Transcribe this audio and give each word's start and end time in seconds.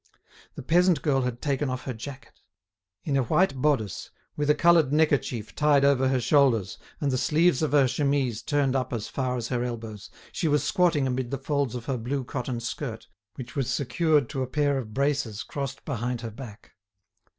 The 0.55 0.63
peasant 0.63 1.03
girl 1.03 1.21
had 1.21 1.43
taken 1.43 1.69
off 1.69 1.83
her 1.83 1.93
jacket. 1.93 2.41
In 3.03 3.15
a 3.15 3.21
white 3.21 3.55
bodice, 3.61 4.09
with 4.35 4.49
a 4.49 4.55
coloured 4.55 4.91
neckerchief 4.91 5.53
tied 5.53 5.85
over 5.85 6.07
her 6.07 6.19
shoulders, 6.19 6.79
and 6.99 7.11
the 7.11 7.19
sleeves 7.19 7.61
of 7.61 7.73
her 7.73 7.87
chemise 7.87 8.41
turned 8.41 8.75
up 8.75 8.93
as 8.93 9.07
far 9.07 9.37
as 9.37 9.49
her 9.49 9.63
elbows, 9.63 10.09
she 10.31 10.47
was 10.47 10.63
squatting 10.63 11.05
amid 11.05 11.29
the 11.29 11.37
folds 11.37 11.75
of 11.75 11.85
her 11.85 11.97
blue 11.99 12.23
cotton 12.23 12.59
skirt, 12.59 13.09
which 13.35 13.55
was 13.55 13.69
secured 13.69 14.27
to 14.29 14.41
a 14.41 14.47
pair 14.47 14.79
of 14.79 14.91
braces 14.91 15.43
crossed 15.43 15.85
behind 15.85 16.21
her 16.21 16.31
back. 16.31 16.71